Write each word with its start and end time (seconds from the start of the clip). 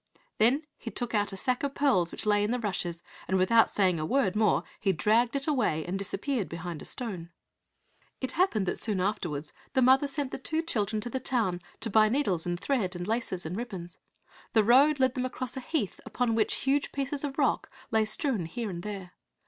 Then 0.39 0.63
he 0.79 0.89
took 0.89 1.13
out 1.13 1.31
a 1.31 1.37
sack 1.37 1.61
of 1.61 1.75
pearls 1.75 2.11
which 2.11 2.25
lay 2.25 2.43
in 2.43 2.49
the 2.49 2.57
rushes, 2.57 3.03
and 3.27 3.37
without 3.37 3.69
saying 3.69 3.99
a 3.99 4.03
word 4.03 4.35
more 4.35 4.63
he 4.79 4.91
dragged 4.93 5.35
it 5.35 5.45
away 5.45 5.85
and 5.85 5.99
disappeared 5.99 6.49
behind 6.49 6.81
a 6.81 6.85
stone. 6.85 7.29
It 8.19 8.31
happened 8.31 8.65
that 8.65 8.79
soon 8.79 8.99
afterwards 8.99 9.53
the 9.73 9.81
mother 9.83 10.07
sent 10.07 10.31
the 10.31 10.39
two 10.39 10.63
children 10.63 11.01
to 11.01 11.09
the 11.11 11.19
town 11.19 11.61
to 11.81 11.91
buy 11.91 12.09
needles 12.09 12.47
and 12.47 12.59
thread, 12.59 12.95
and 12.95 13.05
laces 13.05 13.45
and 13.45 13.55
ribbons. 13.55 13.99
The 14.53 14.63
road 14.63 14.99
led 14.99 15.13
them 15.13 15.23
across 15.25 15.55
a 15.55 15.59
heath 15.59 15.99
upon 16.03 16.33
which 16.33 16.55
huge 16.55 16.91
pieces 16.91 17.23
of 17.23 17.37
rock 17.37 17.69
lay 17.91 18.03
strewn 18.05 18.47
here 18.47 18.71
and 18.71 18.81
there. 18.81 19.11